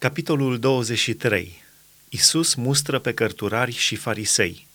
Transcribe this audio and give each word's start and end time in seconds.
Capitolul 0.00 0.58
23. 0.58 1.62
Isus 2.08 2.54
mustră 2.54 2.98
pe 2.98 3.14
cărturari 3.14 3.72
și 3.72 3.96
farisei. 3.96 4.66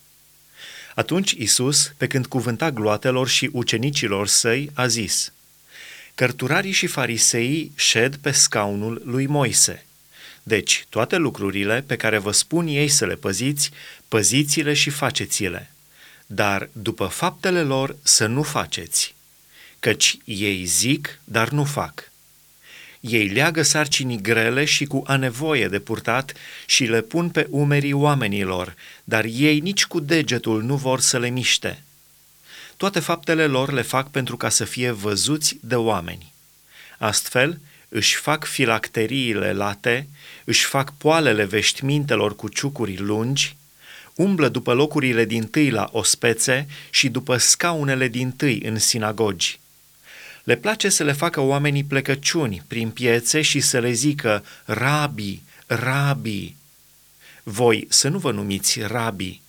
Atunci 0.95 1.31
Isus, 1.31 1.93
pe 1.97 2.07
când 2.07 2.25
cuvânta 2.25 2.71
gloatelor 2.71 3.27
și 3.27 3.49
ucenicilor 3.51 4.27
săi, 4.27 4.69
a 4.73 4.87
zis, 4.87 5.31
Cărturarii 6.15 6.71
și 6.71 6.87
fariseii 6.87 7.71
șed 7.75 8.15
pe 8.15 8.31
scaunul 8.31 9.01
lui 9.05 9.25
Moise. 9.25 9.85
Deci, 10.43 10.85
toate 10.89 11.15
lucrurile 11.15 11.83
pe 11.87 11.95
care 11.95 12.17
vă 12.17 12.31
spun 12.31 12.67
ei 12.67 12.87
să 12.87 13.05
le 13.05 13.15
păziți, 13.15 13.71
păziți-le 14.07 14.73
și 14.73 14.89
faceți-le. 14.89 15.71
Dar 16.25 16.69
după 16.71 17.05
faptele 17.05 17.61
lor 17.61 17.95
să 18.01 18.25
nu 18.25 18.43
faceți, 18.43 19.15
căci 19.79 20.17
ei 20.25 20.65
zic, 20.65 21.19
dar 21.23 21.49
nu 21.49 21.63
fac. 21.63 22.11
Ei 23.09 23.27
leagă 23.27 23.61
sarcinii 23.61 24.21
grele 24.21 24.65
și 24.65 24.85
cu 24.85 25.03
anevoie 25.05 25.67
de 25.67 25.79
purtat 25.79 26.33
și 26.65 26.83
le 26.83 27.01
pun 27.01 27.29
pe 27.29 27.47
umerii 27.49 27.93
oamenilor, 27.93 28.75
dar 29.03 29.25
ei 29.25 29.59
nici 29.59 29.85
cu 29.85 29.99
degetul 29.99 30.63
nu 30.63 30.75
vor 30.75 30.99
să 30.99 31.19
le 31.19 31.29
miște. 31.29 31.83
Toate 32.77 32.99
faptele 32.99 33.45
lor 33.45 33.71
le 33.71 33.81
fac 33.81 34.11
pentru 34.11 34.37
ca 34.37 34.49
să 34.49 34.65
fie 34.65 34.91
văzuți 34.91 35.57
de 35.61 35.75
oameni. 35.75 36.33
Astfel, 36.97 37.59
își 37.89 38.15
fac 38.15 38.45
filacteriile 38.45 39.53
late, 39.53 40.07
își 40.43 40.65
fac 40.65 40.93
poalele 40.97 41.43
veștimintelor 41.43 42.35
cu 42.35 42.47
ciucuri 42.47 42.97
lungi, 42.97 43.55
umblă 44.15 44.47
după 44.47 44.73
locurile 44.73 45.25
din 45.25 45.47
tâi 45.47 45.69
la 45.69 45.89
ospețe 45.91 46.67
și 46.89 47.09
după 47.09 47.37
scaunele 47.37 48.07
din 48.07 48.31
tâi 48.31 48.61
în 48.61 48.79
sinagogi 48.79 49.59
le 50.43 50.55
place 50.55 50.89
să 50.89 51.03
le 51.03 51.11
facă 51.11 51.39
oamenii 51.39 51.83
plecăciuni 51.83 52.63
prin 52.67 52.89
piețe 52.89 53.41
și 53.41 53.59
să 53.59 53.79
le 53.79 53.91
zică 53.91 54.45
rabi, 54.65 55.41
rabi. 55.65 56.55
Voi 57.43 57.87
să 57.89 58.07
nu 58.07 58.17
vă 58.17 58.31
numiți 58.31 58.81
rabi, 58.81 59.41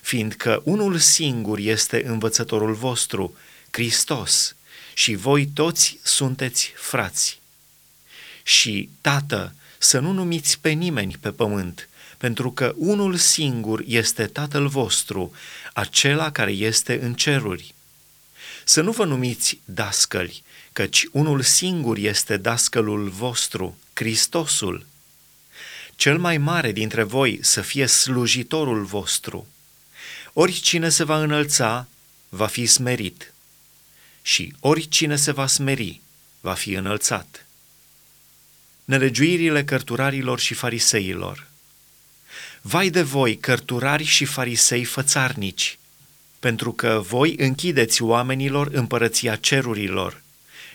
fiindcă 0.00 0.60
unul 0.64 0.98
singur 0.98 1.58
este 1.58 2.06
învățătorul 2.06 2.74
vostru, 2.74 3.36
Hristos, 3.70 4.54
și 4.94 5.14
voi 5.14 5.46
toți 5.46 5.98
sunteți 6.02 6.72
frați. 6.76 7.40
Și, 8.42 8.88
tată, 9.00 9.54
să 9.78 9.98
nu 9.98 10.12
numiți 10.12 10.60
pe 10.60 10.70
nimeni 10.70 11.16
pe 11.20 11.30
pământ, 11.30 11.88
pentru 12.18 12.52
că 12.52 12.74
unul 12.76 13.16
singur 13.16 13.82
este 13.86 14.26
Tatăl 14.26 14.68
vostru, 14.68 15.32
acela 15.72 16.32
care 16.32 16.50
este 16.50 16.98
în 17.02 17.14
ceruri. 17.14 17.74
Să 18.64 18.80
nu 18.80 18.92
vă 18.92 19.04
numiți 19.04 19.58
dascăli, 19.64 20.42
căci 20.72 21.06
unul 21.12 21.42
singur 21.42 21.96
este 21.96 22.36
dascălul 22.36 23.08
vostru, 23.08 23.78
Hristosul. 23.92 24.86
Cel 25.96 26.18
mai 26.18 26.38
mare 26.38 26.72
dintre 26.72 27.02
voi 27.02 27.38
să 27.42 27.60
fie 27.60 27.86
slujitorul 27.86 28.84
vostru. 28.84 29.46
Oricine 30.32 30.88
se 30.88 31.04
va 31.04 31.22
înălța, 31.22 31.86
va 32.28 32.46
fi 32.46 32.66
smerit. 32.66 33.32
Și 34.22 34.54
oricine 34.60 35.16
se 35.16 35.32
va 35.32 35.46
smeri, 35.46 36.00
va 36.40 36.54
fi 36.54 36.72
înălțat. 36.72 37.46
Nelegiuirile 38.84 39.64
cărturarilor 39.64 40.40
și 40.40 40.54
fariseilor. 40.54 41.46
Vai 42.60 42.90
de 42.90 43.02
voi, 43.02 43.36
cărturari 43.36 44.04
și 44.04 44.24
farisei 44.24 44.84
fățarnici, 44.84 45.78
pentru 46.42 46.72
că 46.72 47.02
voi 47.08 47.34
închideți 47.38 48.02
oamenilor 48.02 48.68
împărăția 48.72 49.36
cerurilor. 49.36 50.22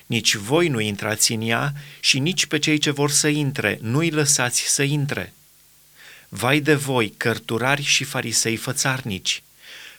Nici 0.05 0.35
voi 0.35 0.67
nu 0.67 0.79
intrați 0.79 1.31
în 1.31 1.41
ea 1.41 1.73
și 1.99 2.19
nici 2.19 2.45
pe 2.45 2.59
cei 2.59 2.77
ce 2.77 2.91
vor 2.91 3.11
să 3.11 3.27
intre 3.27 3.79
nu-i 3.81 4.09
lăsați 4.09 4.61
să 4.61 4.83
intre. 4.83 5.33
Vai 6.29 6.59
de 6.59 6.73
voi, 6.73 7.13
cărturari 7.17 7.81
și 7.81 8.03
farisei 8.03 8.55
fățarnici, 8.55 9.43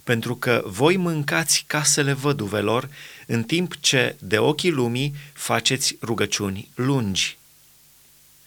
pentru 0.05 0.37
că 0.37 0.63
voi 0.67 0.97
mâncați 0.97 1.65
casele 1.67 2.13
văduvelor, 2.13 2.89
în 3.27 3.43
timp 3.43 3.77
ce 3.81 4.17
de 4.19 4.39
ochii 4.39 4.71
lumii 4.71 5.15
faceți 5.33 5.97
rugăciuni 6.03 6.69
lungi. 6.75 7.39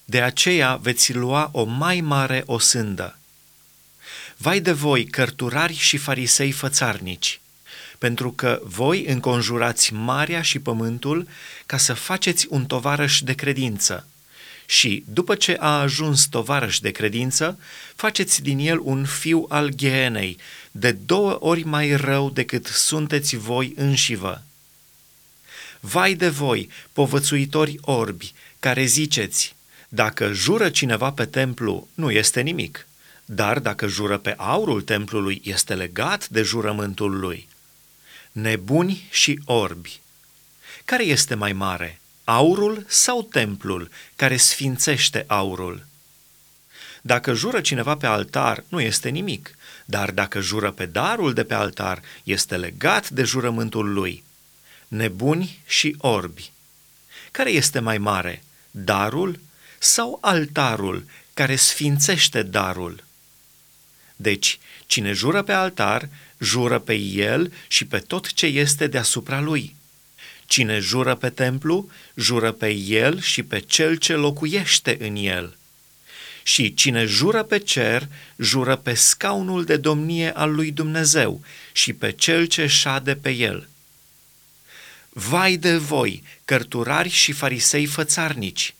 De 0.05 0.21
aceea 0.21 0.75
veți 0.75 1.13
lua 1.13 1.49
o 1.51 1.63
mai 1.63 2.01
mare 2.01 2.43
osândă. 2.45 3.15
Vai 4.41 4.59
de 4.59 4.71
voi, 4.71 5.05
cărturari 5.05 5.75
și 5.75 5.97
farisei 5.97 6.51
fățarnici, 6.51 7.39
pentru 7.97 8.31
că 8.31 8.61
voi 8.63 9.05
înconjurați 9.05 9.93
marea 9.93 10.41
și 10.41 10.59
pământul 10.59 11.27
ca 11.65 11.77
să 11.77 11.93
faceți 11.93 12.47
un 12.49 12.65
tovarăș 12.65 13.21
de 13.21 13.33
credință. 13.33 14.07
Și, 14.65 15.03
după 15.07 15.35
ce 15.35 15.57
a 15.59 15.79
ajuns 15.79 16.25
tovarăș 16.25 16.79
de 16.79 16.91
credință, 16.91 17.59
faceți 17.95 18.41
din 18.41 18.59
el 18.59 18.79
un 18.83 19.05
fiu 19.05 19.45
al 19.49 19.69
ghenei, 19.69 20.37
de 20.71 20.91
două 20.91 21.37
ori 21.39 21.63
mai 21.63 21.95
rău 21.95 22.29
decât 22.29 22.65
sunteți 22.65 23.35
voi 23.35 23.73
înșivă. 23.75 24.43
Vai 25.79 26.13
de 26.13 26.29
voi, 26.29 26.69
povățuitori 26.93 27.77
orbi, 27.81 28.33
care 28.59 28.85
ziceți, 28.85 29.55
dacă 29.89 30.31
jură 30.31 30.69
cineva 30.69 31.11
pe 31.11 31.25
templu, 31.25 31.87
nu 31.93 32.11
este 32.11 32.41
nimic– 32.41 32.85
dar 33.33 33.59
dacă 33.59 33.87
jură 33.87 34.17
pe 34.17 34.33
aurul 34.37 34.81
templului, 34.81 35.41
este 35.43 35.75
legat 35.75 36.27
de 36.27 36.41
jurământul 36.41 37.19
lui. 37.19 37.47
Nebuni 38.31 39.07
și 39.09 39.39
orbi. 39.45 39.99
Care 40.85 41.03
este 41.03 41.35
mai 41.35 41.53
mare, 41.53 41.99
aurul 42.23 42.85
sau 42.87 43.23
templul 43.23 43.89
care 44.15 44.37
sfințește 44.37 45.23
aurul? 45.27 45.85
Dacă 47.01 47.33
jură 47.33 47.61
cineva 47.61 47.95
pe 47.95 48.05
altar, 48.05 48.63
nu 48.67 48.81
este 48.81 49.09
nimic, 49.09 49.55
dar 49.85 50.11
dacă 50.11 50.39
jură 50.39 50.71
pe 50.71 50.85
darul 50.85 51.33
de 51.33 51.43
pe 51.43 51.53
altar, 51.53 52.01
este 52.23 52.57
legat 52.57 53.09
de 53.09 53.23
jurământul 53.23 53.93
lui. 53.93 54.23
Nebuni 54.87 55.61
și 55.65 55.95
orbi. 55.97 56.51
Care 57.31 57.49
este 57.51 57.79
mai 57.79 57.97
mare, 57.97 58.43
darul 58.71 59.39
sau 59.79 60.17
altarul 60.21 61.05
care 61.33 61.55
sfințește 61.55 62.43
darul? 62.43 63.09
Deci, 64.21 64.59
cine 64.85 65.11
jură 65.11 65.41
pe 65.41 65.51
altar, 65.51 66.09
jură 66.39 66.79
pe 66.79 66.93
el 66.93 67.53
și 67.67 67.85
pe 67.85 67.99
tot 67.99 68.33
ce 68.33 68.45
este 68.45 68.87
deasupra 68.87 69.39
lui. 69.39 69.75
Cine 70.45 70.79
jură 70.79 71.15
pe 71.15 71.29
templu, 71.29 71.89
jură 72.15 72.51
pe 72.51 72.69
el 72.73 73.21
și 73.21 73.43
pe 73.43 73.59
cel 73.59 73.95
ce 73.95 74.13
locuiește 74.13 74.97
în 74.99 75.15
el. 75.15 75.57
Și 76.43 76.73
cine 76.73 77.05
jură 77.05 77.43
pe 77.43 77.59
cer, 77.59 78.07
jură 78.37 78.75
pe 78.75 78.93
scaunul 78.93 79.63
de 79.63 79.77
domnie 79.77 80.31
al 80.35 80.53
lui 80.53 80.71
Dumnezeu 80.71 81.43
și 81.71 81.93
pe 81.93 82.11
cel 82.11 82.45
ce 82.45 82.67
șade 82.67 83.15
pe 83.15 83.29
el. 83.29 83.67
Vai 85.09 85.57
de 85.57 85.77
voi, 85.77 86.23
cărturari 86.45 87.09
și 87.09 87.31
farisei 87.31 87.85
fățarnici! 87.85 88.73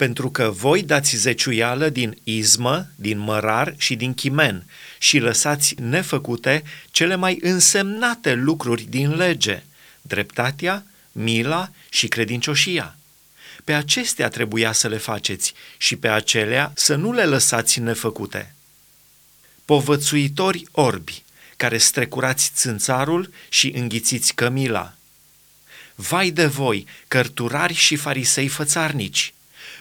Pentru 0.00 0.30
că 0.30 0.50
voi 0.50 0.82
dați 0.82 1.16
zeciuială 1.16 1.88
din 1.88 2.18
izmă, 2.24 2.86
din 2.96 3.18
mărar 3.18 3.74
și 3.76 3.96
din 3.96 4.14
chimen 4.14 4.64
și 4.98 5.18
lăsați 5.18 5.74
nefăcute 5.80 6.62
cele 6.90 7.14
mai 7.14 7.38
însemnate 7.40 8.34
lucruri 8.34 8.82
din 8.82 9.14
lege, 9.14 9.62
dreptatea, 10.02 10.84
mila 11.12 11.70
și 11.88 12.08
credincioșia. 12.08 12.96
Pe 13.64 13.72
acestea 13.72 14.28
trebuia 14.28 14.72
să 14.72 14.88
le 14.88 14.96
faceți 14.96 15.54
și 15.76 15.96
pe 15.96 16.08
acelea 16.08 16.72
să 16.74 16.94
nu 16.94 17.12
le 17.12 17.24
lăsați 17.24 17.80
nefăcute. 17.80 18.54
Povățuitori 19.64 20.66
orbi, 20.70 21.22
care 21.56 21.78
strecurați 21.78 22.50
țânțarul 22.54 23.32
și 23.48 23.72
înghițiți 23.74 24.34
cămila. 24.34 24.94
Vai 25.94 26.30
de 26.30 26.46
voi, 26.46 26.86
cărturari 27.08 27.74
și 27.74 27.96
farisei 27.96 28.48
fățarnici! 28.48 29.34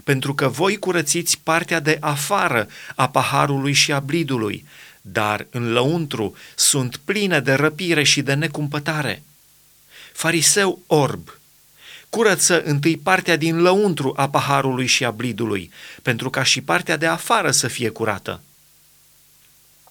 Pentru 0.03 0.33
că 0.35 0.47
voi 0.47 0.77
curățiți 0.77 1.39
partea 1.43 1.79
de 1.79 1.97
afară 1.99 2.67
a 2.95 3.09
paharului 3.09 3.73
și 3.73 3.91
a 3.91 3.99
blidului, 3.99 4.65
dar 5.01 5.47
în 5.49 5.71
lăuntru 5.71 6.35
sunt 6.55 6.97
pline 6.97 7.39
de 7.39 7.53
răpire 7.53 8.03
și 8.03 8.21
de 8.21 8.33
necumpătare. 8.33 9.23
Fariseu 10.13 10.81
orb, 10.87 11.39
curăță 12.09 12.63
întâi 12.63 12.97
partea 12.97 13.35
din 13.35 13.61
lăuntru 13.61 14.13
a 14.15 14.29
paharului 14.29 14.85
și 14.85 15.05
a 15.05 15.11
blidului, 15.11 15.71
pentru 16.01 16.29
ca 16.29 16.43
și 16.43 16.61
partea 16.61 16.97
de 16.97 17.05
afară 17.05 17.51
să 17.51 17.67
fie 17.67 17.89
curată. 17.89 18.41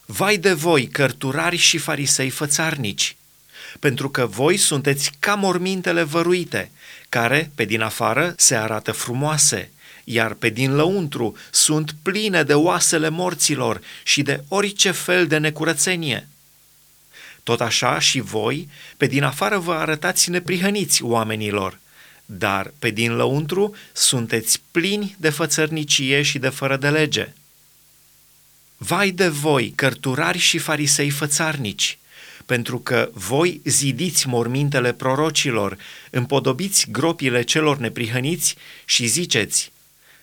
Vai 0.05 0.37
de 0.37 0.53
voi, 0.53 0.87
cărturari 0.87 1.55
și 1.55 1.77
farisei 1.77 2.29
fățarnici, 2.29 3.15
pentru 3.79 4.09
că 4.09 4.25
voi 4.25 4.57
sunteți 4.57 5.11
ca 5.19 5.35
mormintele 5.35 6.03
văruite, 6.03 6.71
care, 7.09 7.51
pe 7.55 7.65
din 7.65 7.81
afară, 7.81 8.33
se 8.37 8.55
arată 8.55 8.91
frumoase, 8.91 9.71
iar 10.11 10.33
pe 10.33 10.49
din 10.49 10.75
lăuntru 10.75 11.35
sunt 11.51 11.95
pline 12.01 12.43
de 12.43 12.53
oasele 12.53 13.09
morților 13.09 13.81
și 14.03 14.21
de 14.21 14.43
orice 14.47 14.91
fel 14.91 15.27
de 15.27 15.37
necurățenie. 15.37 16.27
Tot 17.43 17.61
așa 17.61 17.99
și 17.99 18.19
voi, 18.19 18.69
pe 18.97 19.05
din 19.07 19.23
afară 19.23 19.57
vă 19.57 19.73
arătați 19.73 20.29
neprihăniți 20.29 21.03
oamenilor, 21.03 21.79
dar 22.25 22.73
pe 22.79 22.89
din 22.89 23.15
lăuntru 23.15 23.75
sunteți 23.93 24.61
plini 24.71 25.15
de 25.19 25.29
fățărnicie 25.29 26.21
și 26.21 26.39
de 26.39 26.49
fără 26.49 26.77
de 26.77 26.89
lege. 26.89 27.33
Vai 28.77 29.11
de 29.11 29.27
voi, 29.27 29.73
cărturari 29.75 30.37
și 30.37 30.57
farisei 30.57 31.09
fățarnici, 31.09 31.97
pentru 32.45 32.79
că 32.79 33.09
voi 33.13 33.61
zidiți 33.63 34.27
mormintele 34.27 34.93
prorocilor, 34.93 35.77
împodobiți 36.09 36.91
gropile 36.91 37.41
celor 37.41 37.77
neprihăniți 37.77 38.55
și 38.85 39.05
ziceți, 39.05 39.71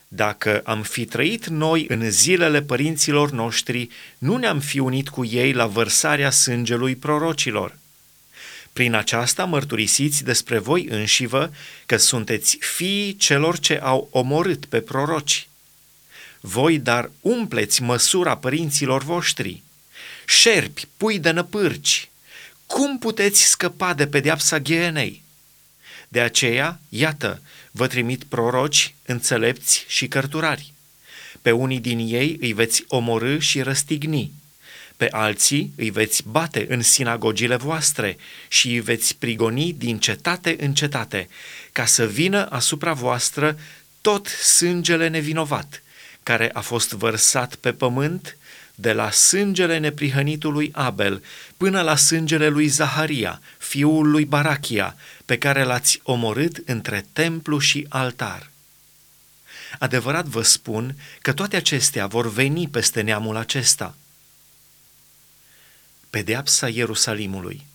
dacă 0.08 0.60
am 0.64 0.82
fi 0.82 1.04
trăit 1.04 1.46
noi 1.46 1.86
în 1.88 2.10
zilele 2.10 2.62
părinților 2.62 3.30
noștri, 3.30 3.88
nu 4.18 4.36
ne-am 4.36 4.60
fi 4.60 4.78
unit 4.78 5.08
cu 5.08 5.24
ei 5.24 5.52
la 5.52 5.66
vărsarea 5.66 6.30
sângelui 6.30 6.96
prorocilor. 6.96 7.78
Prin 8.72 8.94
aceasta 8.94 9.44
mărturisiți 9.44 10.24
despre 10.24 10.58
voi 10.58 10.86
înșivă 10.90 11.52
că 11.86 11.96
sunteți 11.96 12.56
fiii 12.60 13.16
celor 13.16 13.58
ce 13.58 13.78
au 13.82 14.08
omorât 14.10 14.64
pe 14.64 14.80
proroci. 14.80 15.48
Voi 16.40 16.78
dar 16.78 17.10
umpleți 17.20 17.82
măsura 17.82 18.36
părinților 18.36 19.02
voștri. 19.02 19.62
Șerpi, 20.26 20.86
pui 20.96 21.18
de 21.18 21.30
năpârci, 21.30 22.08
cum 22.66 22.98
puteți 22.98 23.42
scăpa 23.42 23.94
de 23.94 24.06
pedeapsa 24.06 24.58
ghienei? 24.58 25.22
De 26.08 26.20
aceea, 26.20 26.80
iată, 26.88 27.40
vă 27.76 27.86
trimit 27.86 28.24
proroci, 28.24 28.94
înțelepți 29.06 29.84
și 29.88 30.08
cărturari. 30.08 30.72
Pe 31.42 31.50
unii 31.50 31.80
din 31.80 31.98
ei 31.98 32.36
îi 32.40 32.52
veți 32.52 32.84
omorâ 32.88 33.38
și 33.38 33.62
răstigni, 33.62 34.32
pe 34.96 35.08
alții 35.10 35.72
îi 35.76 35.90
veți 35.90 36.22
bate 36.28 36.66
în 36.68 36.82
sinagogile 36.82 37.56
voastre 37.56 38.16
și 38.48 38.68
îi 38.68 38.80
veți 38.80 39.16
prigoni 39.16 39.72
din 39.72 39.98
cetate 39.98 40.56
în 40.60 40.74
cetate, 40.74 41.28
ca 41.72 41.84
să 41.84 42.06
vină 42.06 42.46
asupra 42.46 42.92
voastră 42.92 43.58
tot 44.00 44.26
sângele 44.26 45.08
nevinovat, 45.08 45.82
care 46.22 46.50
a 46.52 46.60
fost 46.60 46.90
vărsat 46.90 47.54
pe 47.54 47.72
pământ 47.72 48.36
de 48.78 48.92
la 48.92 49.10
sângele 49.10 49.78
neprihănitului 49.78 50.70
Abel 50.74 51.22
până 51.56 51.82
la 51.82 51.96
sângele 51.96 52.48
lui 52.48 52.66
Zaharia, 52.66 53.40
fiul 53.58 54.10
lui 54.10 54.24
Barachia, 54.24 54.96
pe 55.24 55.38
care 55.38 55.62
l-ați 55.62 56.00
omorât 56.02 56.62
între 56.66 57.06
templu 57.12 57.58
și 57.58 57.86
altar. 57.88 58.50
Adevărat 59.78 60.26
vă 60.26 60.42
spun 60.42 60.96
că 61.22 61.32
toate 61.32 61.56
acestea 61.56 62.06
vor 62.06 62.32
veni 62.32 62.68
peste 62.68 63.00
neamul 63.00 63.36
acesta. 63.36 63.94
Pedeapsa 66.10 66.68
Ierusalimului 66.68 67.66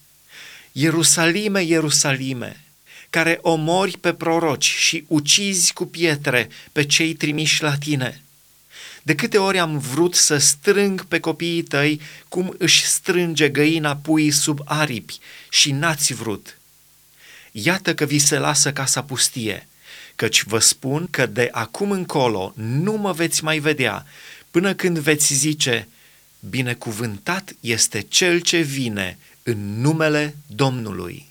Ierusalime, 0.71 1.62
Ierusalime, 1.62 2.63
care 3.09 3.39
omori 3.42 3.98
pe 3.98 4.13
proroci 4.13 4.65
și 4.65 5.06
ucizi 5.07 5.74
cu 5.74 5.86
pietre 5.86 6.50
pe 6.71 6.86
cei 6.86 7.13
trimiși 7.13 7.63
la 7.63 7.77
tine– 7.77 8.21
de 9.01 9.15
câte 9.15 9.38
ori 9.38 9.59
am 9.59 9.77
vrut 9.77 10.15
să 10.15 10.38
strâng 10.38 11.06
pe 11.06 11.19
copiii 11.19 11.63
tăi 11.63 12.01
cum 12.27 12.56
își 12.57 12.86
strânge 12.86 13.50
găina 13.50 13.95
pui 13.95 14.31
sub 14.31 14.59
aripi 14.65 15.19
și 15.50 15.71
n-ați 15.71 16.13
vrut. 16.13 16.57
Iată 17.51 17.94
că 17.94 18.06
vi 18.06 18.19
se 18.19 18.38
lasă 18.38 18.74
casa 18.74 19.03
pustie, 19.03 19.68
căci 20.15 20.44
vă 20.44 20.59
spun 20.59 21.07
că 21.09 21.25
de 21.25 21.50
acum 21.51 21.92
încolo 21.92 22.53
nu 22.56 22.94
mă 22.94 23.12
veți 23.12 23.44
mai 23.44 23.59
vedea 23.59 24.06
până 24.51 24.74
când 24.74 24.98
veți 24.98 25.33
zice, 25.33 25.88
binecuvântat 26.50 27.53
este 27.59 28.01
cel 28.01 28.39
ce 28.39 28.59
vine 28.59 29.18
în 29.44 29.81
numele 29.81 30.36
Domnului. 30.48 31.31